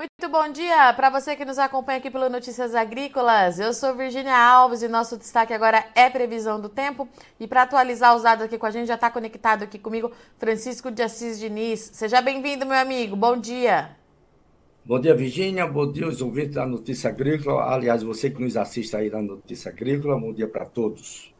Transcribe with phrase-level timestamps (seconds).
[0.00, 3.60] Muito bom dia para você que nos acompanha aqui pelo Notícias Agrícolas.
[3.60, 7.06] Eu sou Virginia Alves e nosso destaque agora é previsão do tempo.
[7.38, 10.90] E para atualizar os dados aqui com a gente, já está conectado aqui comigo Francisco
[10.90, 11.90] de Assis Diniz.
[11.92, 13.14] Seja bem-vindo, meu amigo.
[13.14, 13.94] Bom dia.
[14.86, 15.66] Bom dia, Virginia.
[15.66, 17.70] Bom dia, os ouvintes da Notícia Agrícola.
[17.70, 21.30] Aliás, você que nos assiste aí na Notícia Agrícola, bom dia para todos.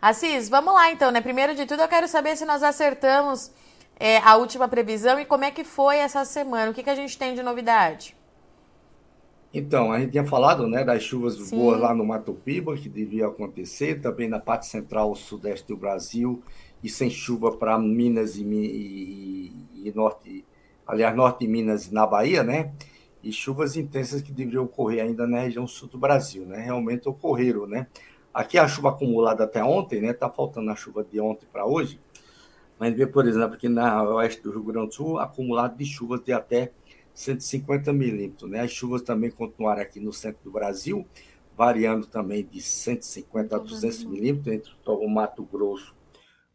[0.00, 1.20] Assis, vamos lá então, né?
[1.20, 3.52] Primeiro de tudo, eu quero saber se nós acertamos
[3.98, 6.70] é, a última previsão e como é que foi essa semana.
[6.70, 8.15] O que, que a gente tem de novidade?
[9.58, 11.56] Então, a gente tinha falado né, das chuvas Sim.
[11.56, 16.42] boas lá no Mato Piba, que devia acontecer, também na parte central sudeste do Brasil,
[16.84, 20.44] e sem chuva para Minas e, e, e, norte,
[20.86, 22.70] aliás, norte de Minas e na Bahia, né?
[23.22, 26.58] E chuvas intensas que deveriam ocorrer ainda na região sul do Brasil, né?
[26.58, 27.86] Realmente ocorreram, né?
[28.34, 30.12] Aqui a chuva acumulada até ontem, né?
[30.12, 31.98] Tá faltando a chuva de ontem para hoje,
[32.78, 36.20] mas vê, por exemplo, que na oeste do Rio Grande do Sul, acumulado de chuvas
[36.22, 36.72] de até
[37.16, 38.48] 150 milímetros.
[38.48, 38.60] Né?
[38.60, 41.04] As chuvas também continuaram aqui no centro do Brasil,
[41.56, 45.94] variando também de 150 a 200 milímetros entre o Mato Grosso,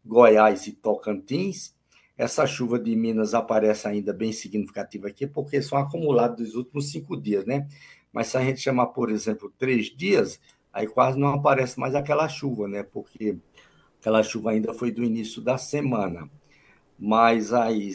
[0.04, 1.74] Goiás e Tocantins.
[2.16, 7.20] Essa chuva de Minas aparece ainda bem significativa aqui, porque são acumulados dos últimos cinco
[7.20, 7.68] dias, né?
[8.12, 10.40] Mas se a gente chamar, por exemplo, três dias,
[10.72, 12.82] aí quase não aparece mais aquela chuva, né?
[12.82, 13.36] Porque
[14.02, 16.28] Aquela chuva ainda foi do início da semana.
[16.98, 17.92] Mas aí,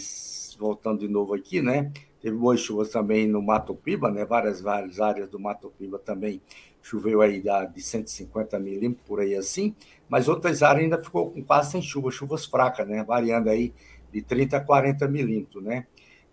[0.57, 1.91] voltando de novo aqui, né?
[2.21, 4.25] Teve boas chuvas também no Mato Piba, né?
[4.25, 6.41] Várias, várias áreas do Mato Piba também
[6.81, 7.43] choveu aí
[7.73, 9.75] de 150 milímetros, por aí assim.
[10.09, 13.03] Mas outras áreas ainda ficou com quase sem chuva, chuvas fracas, né?
[13.03, 13.73] Variando aí
[14.11, 15.85] de 30 a 40 milímetros, né?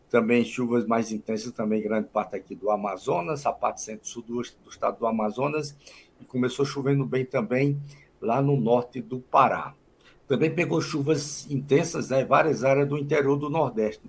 [0.08, 4.70] Também chuvas mais intensas, também grande parte aqui do Amazonas, a parte centro-sul do, do
[4.70, 5.76] estado do Amazonas,
[6.20, 7.80] e começou chovendo bem também
[8.20, 9.74] lá no norte do Pará.
[10.26, 14.02] Também pegou chuvas intensas né, várias áreas do interior do Nordeste,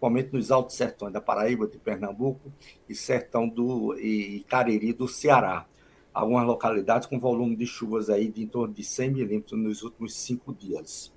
[0.00, 2.50] principalmente nos altos sertões da Paraíba, de Pernambuco
[2.88, 5.66] e sertão do e Cariri do Ceará.
[6.12, 10.14] Algumas localidades com volume de chuvas aí de em torno de 100 milímetros nos últimos
[10.14, 11.12] cinco dias.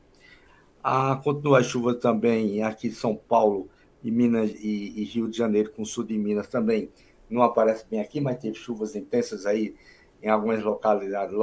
[0.83, 3.69] Ah, continua a chuva também aqui em São Paulo
[4.03, 6.89] e Minas e, e Rio de Janeiro, com o sul de Minas também.
[7.29, 9.73] Não aparece bem aqui, mas teve chuvas intensas aí
[10.21, 11.33] em algumas localidades,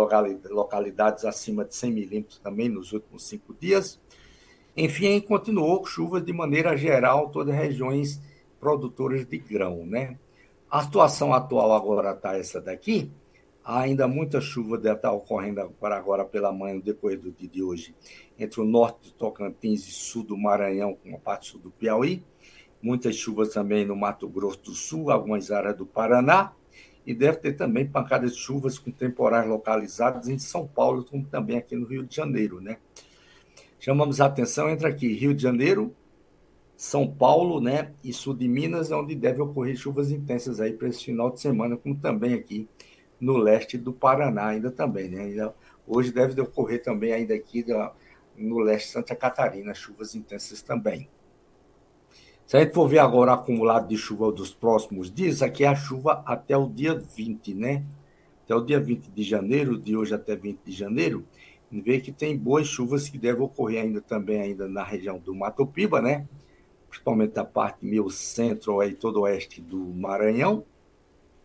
[0.50, 3.98] localidades acima de 100 milímetros também nos últimos cinco dias.
[4.76, 8.20] Enfim, continuou chuvas de maneira geral, todas as regiões
[8.58, 9.84] produtoras de grão.
[9.84, 10.16] Né?
[10.70, 13.10] A situação atual agora está essa daqui.
[13.64, 17.62] Ainda muita chuva deve estar ocorrendo para agora pela manhã, no decorrer do dia de
[17.62, 17.94] hoje,
[18.38, 22.22] entre o norte do Tocantins e sul do Maranhão, com a parte sul do Piauí.
[22.82, 26.52] Muitas chuvas também no Mato Grosso do Sul, algumas áreas do Paraná
[27.06, 31.56] e deve ter também pancadas de chuvas com temporais localizadas em São Paulo, como também
[31.56, 32.78] aqui no Rio de Janeiro, né?
[33.80, 35.96] Chamamos a atenção entre aqui Rio de Janeiro,
[36.76, 41.02] São Paulo, né, e sul de Minas, onde deve ocorrer chuvas intensas aí para esse
[41.02, 42.68] final de semana, como também aqui
[43.18, 45.22] no leste do Paraná, ainda também, né?
[45.22, 45.54] Ainda,
[45.86, 47.64] hoje deve ocorrer também ainda aqui
[48.36, 51.08] no leste de Santa Catarina, chuvas intensas também.
[52.46, 55.68] Se a gente for ver agora o acumulado de chuva dos próximos dias, aqui é
[55.68, 57.82] a chuva até o dia 20, né?
[58.44, 61.24] Até o dia 20 de janeiro, de hoje até 20 de janeiro,
[61.70, 65.66] vê que tem boas chuvas que devem ocorrer ainda também ainda na região do Mato
[65.66, 66.26] Piba, né?
[66.88, 70.64] Principalmente da parte meio centro e todo oeste do Maranhão,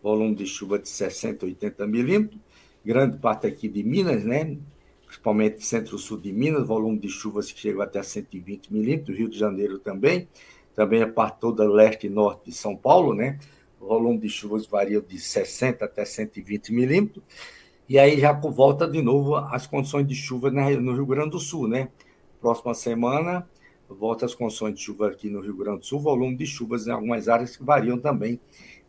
[0.02, 2.40] volume de chuva de 60, 80 milímetros,
[2.84, 4.58] grande parte aqui de Minas, né?
[5.06, 9.78] Principalmente centro-sul de Minas, volume de chuvas que chegam até 120 milímetros, Rio de Janeiro
[9.78, 10.28] também,
[10.76, 13.40] também a parte toda leste e norte de São Paulo, né?
[13.80, 17.24] O volume de chuvas varia de 60 até 120 milímetros.
[17.88, 21.68] E aí já volta de novo as condições de chuva no Rio Grande do Sul,
[21.68, 21.90] né?
[22.42, 23.48] Próxima semana
[23.88, 26.92] volta as condições de chuva aqui no Rio Grande do Sul, volume de chuvas em
[26.92, 28.40] algumas áreas que variam também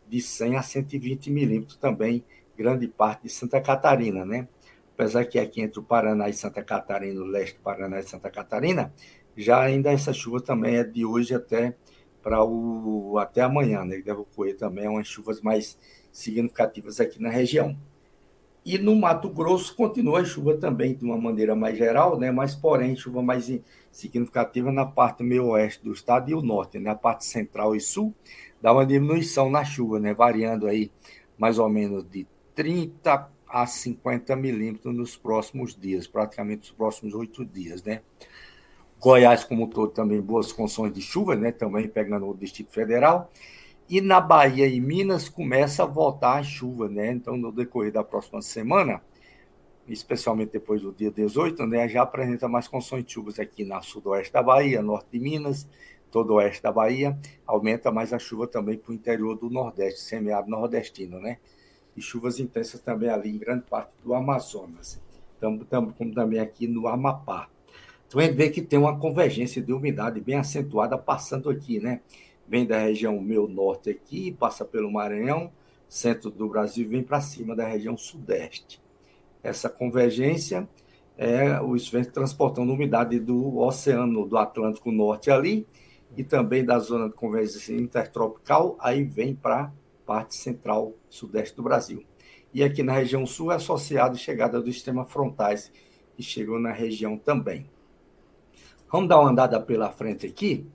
[0.07, 2.23] de 100 a 120 milímetros também,
[2.57, 4.47] grande parte de Santa Catarina, né?
[4.95, 8.31] Apesar que aqui entre o Paraná e Santa Catarina, o leste do Paraná e Santa
[8.31, 8.91] Catarina,
[9.35, 11.75] já ainda essa chuva também é de hoje até
[12.23, 13.97] para o até amanhã, né?
[13.97, 15.77] Deve ocorrer também umas chuvas mais
[16.11, 17.77] significativas aqui na região.
[18.67, 22.31] E no Mato Grosso continua a chuva também de uma maneira mais geral, né?
[22.31, 23.49] Mas porém chuva mais
[23.89, 26.89] significativa na parte meio oeste do estado e o norte, né?
[26.89, 28.13] A parte central e sul
[28.61, 30.13] dá uma diminuição na chuva, né?
[30.13, 30.91] Variando aí
[31.37, 37.45] mais ou menos de 30 a 50 milímetros nos próximos dias, praticamente nos próximos oito
[37.45, 38.01] dias, né?
[38.99, 41.53] Goiás, como todo, também boas condições de chuva, né?
[41.53, 43.31] também pegando o Distrito Federal.
[43.89, 47.11] E na Bahia e Minas começa a voltar a chuva, né?
[47.11, 49.01] Então, no decorrer da próxima semana,
[49.87, 54.33] especialmente depois do dia 18, né, já apresenta mais condições de chuvas aqui na sudoeste
[54.33, 55.67] da Bahia, norte de Minas,
[56.11, 60.51] todo oeste da Bahia, aumenta mais a chuva também para o interior do Nordeste, semiárido
[60.51, 61.37] nordestino, né?
[61.95, 65.01] E chuvas intensas também ali em grande parte do Amazonas,
[65.39, 67.49] tam, tam, como também aqui no Amapá.
[68.07, 72.01] Então a gente vê que tem uma convergência de umidade bem acentuada passando aqui, né?
[72.47, 75.51] Vem da região meio norte aqui, passa pelo Maranhão,
[75.87, 78.81] centro do Brasil e vem para cima da região sudeste.
[79.43, 80.67] Essa convergência
[81.17, 85.65] é os ventos transportando umidade do oceano do Atlântico Norte ali
[86.15, 89.71] e também da zona de convergência intertropical, aí vem para a
[90.05, 92.03] parte central sudeste do Brasil.
[92.53, 95.71] E aqui na região sul é associado a chegada dos sistemas frontais,
[96.15, 97.69] que chegou na região também.
[98.91, 100.65] Vamos dar uma andada pela frente aqui.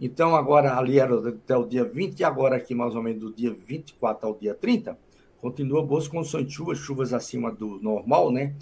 [0.00, 3.32] Então, agora ali era até o dia 20, e agora aqui mais ou menos do
[3.32, 4.98] dia 24 ao dia 30,
[5.38, 8.54] continua boas condições de chuva, chuvas acima do normal, né?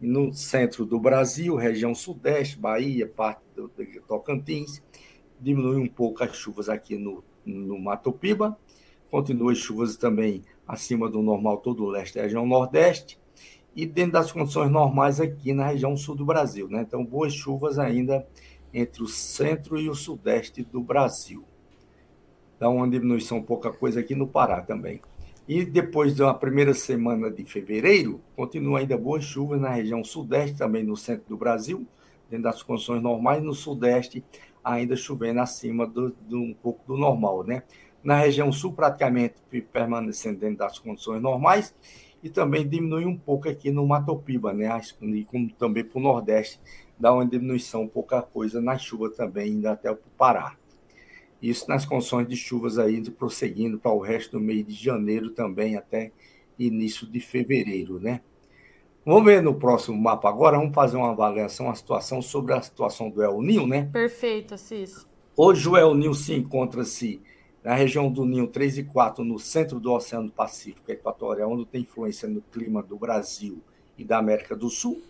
[0.00, 4.82] No centro do Brasil, região sudeste, Bahia, parte do, do Tocantins,
[5.38, 8.58] diminui um pouco as chuvas aqui no, no Mato Piba,
[9.10, 13.20] continua as chuvas também acima do normal todo o leste região nordeste,
[13.76, 16.82] e dentro das condições normais aqui na região sul do Brasil, né?
[16.82, 18.26] Então, boas chuvas ainda
[18.72, 21.44] entre o centro e o sudeste do Brasil.
[22.58, 25.00] Dá uma diminuição pouca coisa aqui no Pará também.
[25.48, 30.84] E depois da primeira semana de fevereiro, continua ainda boas chuvas na região sudeste, também
[30.84, 31.86] no centro do Brasil,
[32.28, 34.24] dentro das condições normais, no sudeste
[34.62, 37.62] ainda chovendo acima do, do um pouco do normal, né?
[38.02, 39.34] Na região sul, praticamente
[39.72, 41.74] permanecendo dentro das condições normais,
[42.22, 44.68] e também diminui um pouco aqui no Mato Piba, né?
[45.02, 46.60] E como também para o Nordeste,
[47.00, 50.54] dá uma diminuição, pouca coisa na chuva também, ainda até o Pará.
[51.40, 55.76] Isso nas condições de chuvas aí, prosseguindo para o resto do mês de janeiro também,
[55.76, 56.12] até
[56.58, 58.20] início de fevereiro, né?
[59.04, 63.08] Vamos ver no próximo mapa agora, vamos fazer uma avaliação, uma situação sobre a situação
[63.08, 63.88] do El Ninho, né?
[63.90, 65.06] Perfeito, Assis.
[65.34, 67.22] Hoje o El Ninho se encontra-se
[67.64, 71.80] na região do Ninho 3 e 4, no centro do Oceano Pacífico Equatorial, onde tem
[71.80, 73.62] influência no clima do Brasil
[73.96, 75.00] e da América do Sul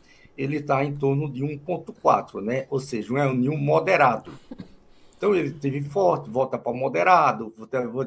[0.41, 2.67] ele está em torno de 1,4, né?
[2.71, 4.33] Ou seja, um El Ninho moderado.
[5.17, 7.53] Então ele teve forte, volta para moderado,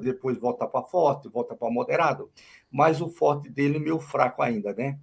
[0.02, 2.28] depois volta para forte, volta para moderado,
[2.72, 4.98] mas o forte dele é meio fraco ainda, né?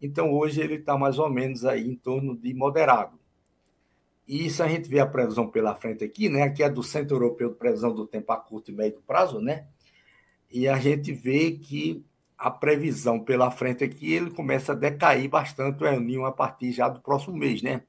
[0.00, 3.18] Então hoje ele está mais ou menos aí em torno de moderado.
[4.28, 6.42] E isso a gente vê a previsão pela frente aqui, né?
[6.42, 9.66] Aqui é do Centro Europeu de Previsão do Tempo a curto e médio prazo, né?
[10.48, 12.04] E a gente vê que
[12.38, 16.72] a previsão pela frente aqui, ele começa a decair bastante o El Ninho a partir
[16.72, 17.82] já do próximo mês, né?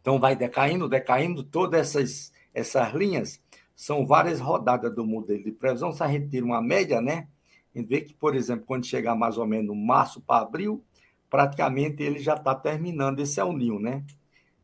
[0.00, 3.40] Então vai decaindo, decaindo, todas essas, essas linhas
[3.74, 5.92] são várias rodadas do modelo de previsão.
[5.92, 7.28] Se a gente tira uma média, né?
[7.74, 10.84] A gente vê que, por exemplo, quando chegar mais ou menos março para abril,
[11.30, 14.04] praticamente ele já está terminando esse El Ninho, né?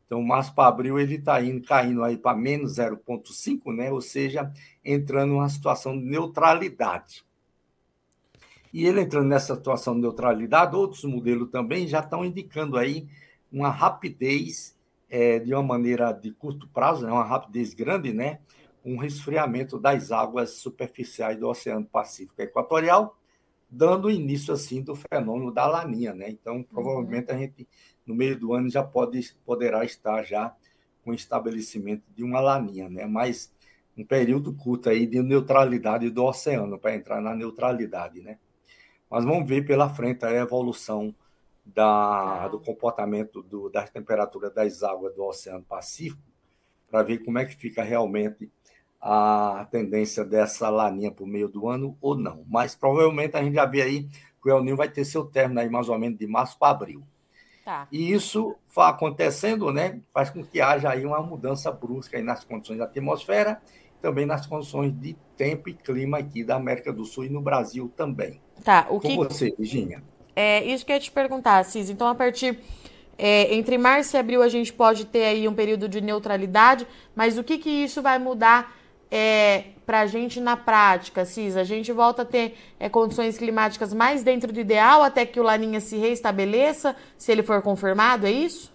[0.07, 3.93] Então, março para abril ele está indo caindo aí para menos 0,5, né?
[3.93, 4.51] Ou seja,
[4.85, 7.28] entrando numa situação de neutralidade.
[8.73, 13.09] E ele entrando nessa situação de neutralidade, outros modelos também já estão indicando aí
[13.51, 14.77] uma rapidez
[15.09, 18.41] é, de uma maneira de curto prazo, né, uma rapidez grande, né?
[18.85, 23.19] Um resfriamento das águas superficiais do Oceano Pacífico Equatorial,
[23.71, 26.31] dando início assim do fenômeno da laninha, né?
[26.31, 27.67] Então, provavelmente a gente
[28.07, 30.55] no meio do ano já pode poderá estar já
[31.05, 33.07] com o estabelecimento de uma laninha, né?
[33.07, 33.53] Mas
[33.97, 38.39] um período curto aí de neutralidade do oceano para entrar na neutralidade, né?
[39.11, 41.15] Mas vamos ver pela frente a evolução
[41.65, 46.23] da, do comportamento do, das temperaturas das águas do Oceano Pacífico,
[46.91, 48.51] para ver como é que fica realmente
[49.01, 52.45] a tendência dessa laninha para o meio do ano ou não.
[52.49, 54.09] Mas provavelmente a gente já vê aí
[54.43, 56.73] que o El Ninho vai ter seu término aí mais ou menos de março para
[56.73, 57.03] abril.
[57.65, 57.87] Tá.
[57.93, 62.85] E isso acontecendo, né, faz com que haja aí uma mudança brusca nas condições da
[62.87, 63.61] atmosfera,
[64.01, 67.91] também nas condições de tempo e clima aqui da América do Sul e no Brasil
[67.97, 68.41] também.
[68.65, 69.15] Tá, o que.
[69.15, 70.03] Com você, Virginia.
[70.35, 71.91] É isso que eu ia te perguntar, Cis.
[71.91, 72.59] Então, a partir.
[73.21, 76.87] É, entre março e abril a gente pode ter aí um período de neutralidade,
[77.17, 78.73] mas o que, que isso vai mudar
[79.11, 81.57] é, para a gente na prática, Cis?
[81.57, 85.43] A gente volta a ter é, condições climáticas mais dentro do ideal até que o
[85.43, 88.73] Laninha se reestabeleça, se ele for confirmado, é isso?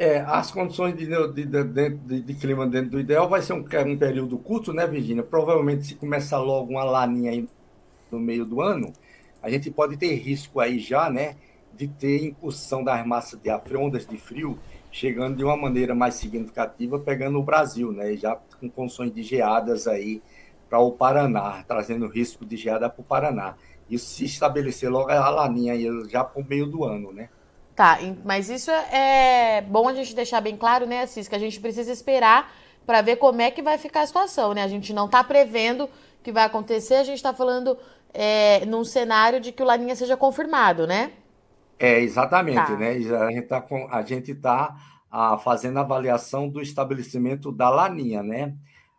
[0.00, 3.98] É, as condições de, de, de, de, clima dentro do ideal vai ser um, um
[3.98, 5.24] período curto, né, Virginia?
[5.24, 7.48] Provavelmente se começar logo uma laninha aí
[8.08, 8.92] no meio do ano,
[9.42, 11.34] a gente pode ter risco aí já, né,
[11.74, 14.56] de ter incursão das massas de ar, ondas de frio,
[14.92, 19.88] chegando de uma maneira mais significativa, pegando o Brasil, né, já com condições de geadas
[19.88, 20.22] aí
[20.70, 23.56] para o Paraná, trazendo risco de geada para o Paraná.
[23.90, 27.30] Isso se estabelecer logo a laninha aí já para o meio do ano, né?
[27.78, 31.60] Tá, mas isso é bom a gente deixar bem claro, né, Assis, que a gente
[31.60, 32.52] precisa esperar
[32.84, 34.64] para ver como é que vai ficar a situação, né?
[34.64, 37.78] A gente não está prevendo o que vai acontecer, a gente está falando
[38.12, 41.12] é, num cenário de que o Laninha seja confirmado, né?
[41.78, 42.76] É, exatamente, tá.
[42.76, 42.90] né?
[42.90, 44.76] A gente está a gente tá,
[45.08, 48.56] a, fazendo a avaliação do estabelecimento da Laninha, né?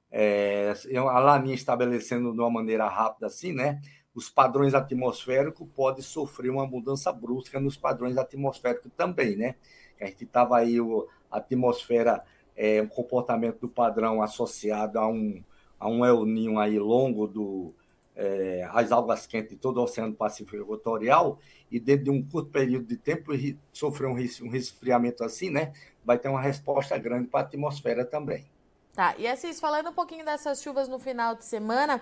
[0.09, 3.81] É, a Laninha estabelecendo de uma maneira rápida assim, né?
[4.19, 9.55] Os padrões atmosféricos podem sofrer uma mudança brusca nos padrões atmosféricos também, né?
[9.97, 12.21] A gente estava aí, o, a atmosfera,
[12.53, 15.41] é, um comportamento do padrão associado a um,
[15.79, 17.73] a um El Ninho aí longo do,
[18.13, 21.39] é, as algas quentes de todo o Oceano Pacífico Equatorial,
[21.71, 23.31] e dentro de um curto período de tempo
[23.71, 25.71] sofrer um, um resfriamento assim, né?
[26.03, 28.51] Vai ter uma resposta grande para a atmosfera também.
[28.93, 32.01] Tá, e assim, falando um pouquinho dessas chuvas no final de semana,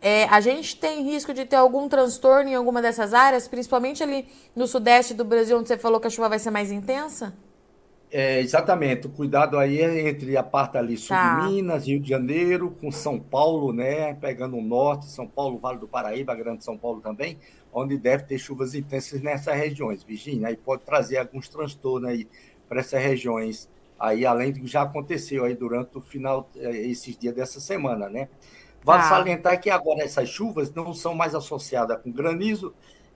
[0.00, 4.26] é, a gente tem risco de ter algum transtorno em alguma dessas áreas, principalmente ali
[4.54, 7.34] no sudeste do Brasil, onde você falou que a chuva vai ser mais intensa?
[8.16, 9.08] É, exatamente.
[9.08, 11.40] O cuidado aí é entre a parte ali sul tá.
[11.40, 14.14] de Minas, Rio de Janeiro, com São Paulo, né?
[14.14, 17.36] Pegando o norte, São Paulo, Vale do Paraíba, Grande São Paulo também,
[17.72, 20.46] onde deve ter chuvas intensas nessas regiões, Virginia.
[20.46, 22.28] Aí pode trazer alguns transtornos aí
[22.68, 27.18] para essas regiões, aí além do que já aconteceu aí durante o final, eh, esses
[27.18, 28.28] dias dessa semana, né?
[28.84, 29.08] Vale tá.
[29.08, 32.72] salientar que agora essas chuvas não são mais associadas com granizo,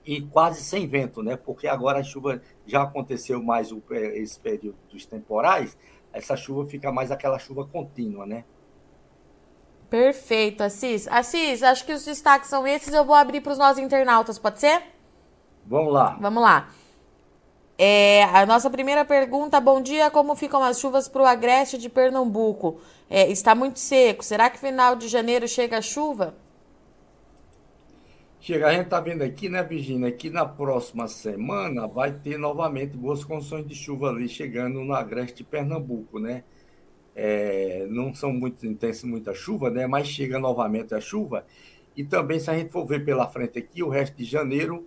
[0.09, 1.37] e quase sem vento, né?
[1.37, 5.77] Porque agora a chuva já aconteceu mais o, esse período dos temporais,
[6.11, 8.45] essa chuva fica mais aquela chuva contínua, né?
[9.91, 11.07] Perfeito, Assis.
[11.09, 12.93] Assis, acho que os destaques são esses.
[12.95, 14.83] Eu vou abrir para os nossos internautas, pode ser?
[15.67, 16.17] Vamos lá.
[16.19, 16.71] Vamos lá.
[17.79, 21.89] É, a nossa primeira pergunta: bom dia, como ficam as chuvas para o agreste de
[21.89, 22.81] Pernambuco?
[23.09, 24.25] É, está muito seco.
[24.25, 26.35] Será que final de janeiro chega a chuva?
[28.41, 32.97] Chega, a gente está vendo aqui, né, Virginia, que na próxima semana vai ter novamente
[32.97, 36.45] boas condições de chuva ali chegando no agreste de Pernambuco, né?
[37.15, 39.87] É, não são muito intensas muita chuva, né?
[39.87, 41.45] Mas chega novamente a chuva.
[41.97, 44.87] E também, se a gente for ver pela frente aqui, o resto de janeiro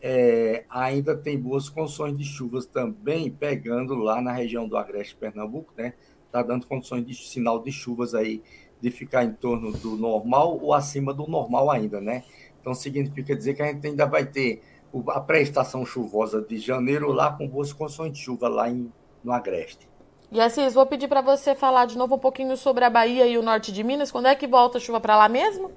[0.00, 5.72] é, ainda tem boas condições de chuvas também, pegando lá na região do agreste Pernambuco,
[5.76, 5.94] né?
[6.26, 8.42] Está dando condições de sinal de chuvas aí
[8.80, 12.22] de ficar em torno do normal ou acima do normal ainda, né?
[12.60, 14.62] Então, significa dizer que a gente ainda vai ter
[15.08, 19.88] a pré-estação chuvosa de janeiro lá com boas condições de chuva lá em, no Agreste.
[20.30, 23.38] E Assis, vou pedir para você falar de novo um pouquinho sobre a Bahia e
[23.38, 24.10] o norte de Minas.
[24.10, 25.70] Quando é que volta a chuva para lá mesmo?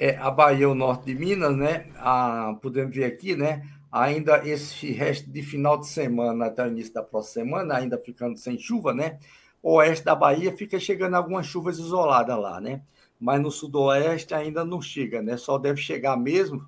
[0.00, 1.86] É, a Bahia o norte de Minas, né?
[1.96, 3.68] Ah, podemos ver aqui, né?
[3.92, 8.38] Ainda esse resto de final de semana até o início da próxima semana, ainda ficando
[8.38, 9.18] sem chuva, né?
[9.62, 12.82] O oeste da Bahia fica chegando algumas chuvas isoladas lá, né?
[13.20, 15.36] mas no sudoeste ainda não chega, né?
[15.36, 16.66] Só deve chegar mesmo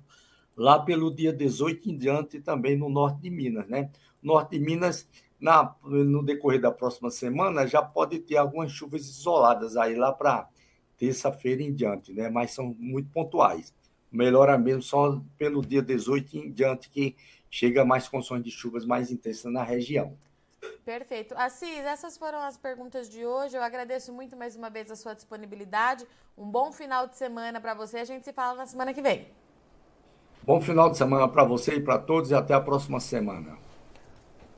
[0.55, 3.89] lá pelo dia 18 em diante também no norte de Minas, né?
[4.21, 5.09] Norte de Minas,
[5.39, 10.47] na, no decorrer da próxima semana, já pode ter algumas chuvas isoladas aí lá para
[10.97, 12.29] terça-feira em diante, né?
[12.29, 13.73] Mas são muito pontuais.
[14.11, 17.15] Melhora mesmo só pelo dia 18 em diante que
[17.49, 20.17] chega mais condições de chuvas mais intensas na região.
[20.85, 21.33] Perfeito.
[21.37, 23.55] Assis, essas foram as perguntas de hoje.
[23.55, 26.05] Eu agradeço muito mais uma vez a sua disponibilidade.
[26.37, 27.99] Um bom final de semana para você.
[27.99, 29.27] A gente se fala na semana que vem.
[30.43, 33.57] Bom final de semana para você e para todos e até a próxima semana.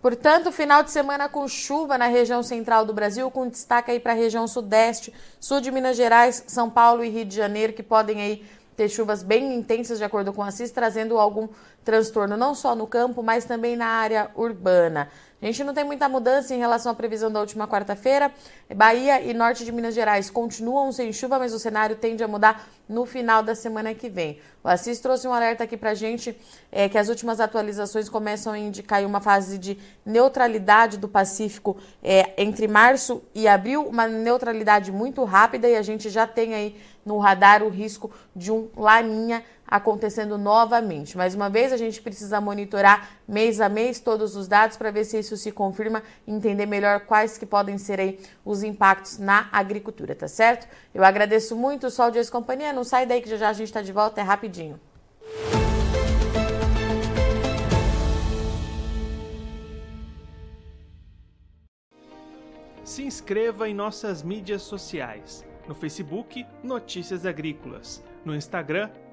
[0.06, 4.12] Portanto, final de semana com chuva na região central do Brasil, com destaque aí para
[4.12, 8.22] a região sudeste, sul de Minas Gerais, São Paulo e Rio de Janeiro, que podem
[8.22, 8.46] aí
[8.78, 11.50] ter chuvas bem intensas, de acordo com a CIS, trazendo algum
[11.84, 15.10] transtorno não só no campo, mas também na área urbana.
[15.46, 18.32] A gente não tem muita mudança em relação à previsão da última quarta-feira.
[18.76, 22.68] Bahia e norte de Minas Gerais continuam sem chuva, mas o cenário tende a mudar
[22.90, 24.40] no final da semana que vem.
[24.64, 26.36] O Assis trouxe um alerta aqui pra gente
[26.72, 32.34] é, que as últimas atualizações começam a indicar uma fase de neutralidade do Pacífico é,
[32.42, 36.76] entre março e abril, uma neutralidade muito rápida e a gente já tem aí
[37.06, 41.18] no radar o risco de um laninha acontecendo novamente.
[41.18, 45.06] Mais uma vez, a gente precisa monitorar mês a mês todos os dados para ver
[45.06, 49.50] se isso se confirma e entender melhor quais que podem ser aí os impactos na
[49.52, 50.68] agricultura, tá certo?
[50.94, 52.74] Eu agradeço muito o Sol de Ex-Companhia.
[52.74, 54.80] Não sai daí que já já a gente está de volta, é rapidinho.
[62.84, 65.44] Se inscreva em nossas mídias sociais.
[65.68, 68.04] No Facebook, Notícias Agrícolas.
[68.24, 68.92] No Instagram,